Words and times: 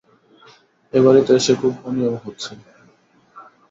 এ-বাড়িতে 0.93 1.31
এসে 1.39 1.53
খুব 1.61 1.73
অনিয়ম 1.87 2.15
হচ্ছে। 2.23 2.51